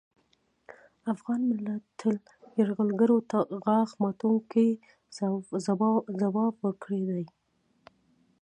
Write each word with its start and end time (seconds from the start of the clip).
افغان 1.13 1.41
ملت 1.49 1.83
تل 1.99 2.15
یرغلګرو 2.57 3.19
ته 3.31 3.39
غاښ 3.63 3.89
ماتوونکی 4.01 4.69
ځواب 6.19 6.53
ورکړی 6.63 7.01
دی 7.09 7.25